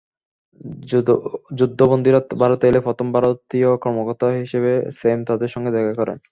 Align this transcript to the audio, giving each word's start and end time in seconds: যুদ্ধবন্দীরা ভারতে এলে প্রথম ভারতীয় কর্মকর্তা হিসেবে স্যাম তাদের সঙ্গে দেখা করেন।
যুদ্ধবন্দীরা 1.59 2.19
ভারতে 2.41 2.65
এলে 2.67 2.79
প্রথম 2.87 3.07
ভারতীয় 3.15 3.69
কর্মকর্তা 3.83 4.27
হিসেবে 4.41 4.71
স্যাম 4.99 5.19
তাদের 5.29 5.49
সঙ্গে 5.53 5.71
দেখা 5.75 5.93
করেন। 5.99 6.17